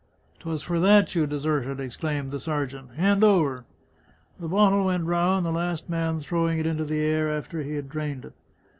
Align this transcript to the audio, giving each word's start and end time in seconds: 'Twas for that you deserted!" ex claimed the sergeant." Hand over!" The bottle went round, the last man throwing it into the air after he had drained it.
'Twas 0.39 0.63
for 0.63 0.79
that 0.79 1.13
you 1.13 1.27
deserted!" 1.27 1.79
ex 1.79 1.95
claimed 1.95 2.31
the 2.31 2.39
sergeant." 2.39 2.89
Hand 2.95 3.23
over!" 3.23 3.65
The 4.39 4.47
bottle 4.47 4.85
went 4.85 5.05
round, 5.05 5.45
the 5.45 5.51
last 5.51 5.91
man 5.91 6.19
throwing 6.19 6.57
it 6.57 6.65
into 6.65 6.85
the 6.85 7.01
air 7.01 7.29
after 7.31 7.61
he 7.61 7.75
had 7.75 7.87
drained 7.87 8.25
it. 8.25 8.33